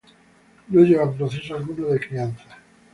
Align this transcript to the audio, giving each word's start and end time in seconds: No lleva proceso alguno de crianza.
No 0.69 0.81
lleva 0.81 1.13
proceso 1.13 1.53
alguno 1.53 1.89
de 1.89 1.99
crianza. 1.99 2.57